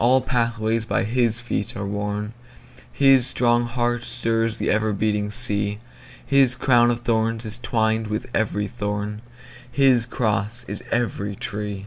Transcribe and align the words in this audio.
All 0.00 0.20
pathways 0.20 0.84
by 0.84 1.04
his 1.04 1.38
feet 1.38 1.76
are 1.76 1.86
worn, 1.86 2.34
His 2.92 3.28
strong 3.28 3.66
heart 3.66 4.02
stirs 4.02 4.58
the 4.58 4.68
ever 4.68 4.92
beating 4.92 5.30
sea, 5.30 5.78
His 6.26 6.56
crown 6.56 6.90
of 6.90 7.02
thorns 7.04 7.44
is 7.44 7.56
twined 7.56 8.08
with 8.08 8.26
every 8.34 8.66
thorn, 8.66 9.22
His 9.70 10.06
cross 10.06 10.64
is 10.66 10.82
every 10.90 11.36
tree. 11.36 11.86